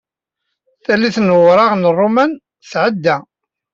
Tallit 0.85 1.17
n 1.21 1.35
Wureɣ 1.37 1.71
n 1.75 1.83
Ṛṛuman 1.93 2.31
tɛedda. 2.69 3.17